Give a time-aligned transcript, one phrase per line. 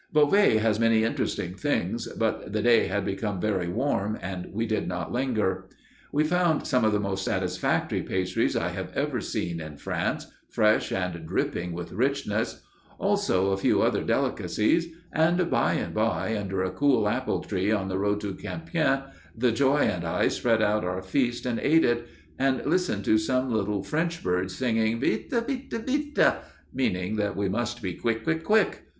[0.11, 4.87] Beauvais has many interesting things, but the day had become very warm, and we did
[4.87, 5.69] not linger.
[6.11, 10.91] We found some of the most satisfactory pastries I have ever seen in France, fresh,
[10.91, 12.63] and dripping with richness;
[12.97, 17.87] also a few other delicacies, and by and by, under a cool apple tree on
[17.87, 19.03] the road to Compiègne,
[19.37, 22.07] the Joy and I spread out our feast and ate it
[22.39, 25.29] and listened to some little French birds singing, "Vite!
[25.29, 25.71] Vite!
[25.71, 26.35] Vite!"
[26.73, 28.23] meaning that we must be "Quick!
[28.23, 28.43] Quick!
[28.43, 28.85] Quick!"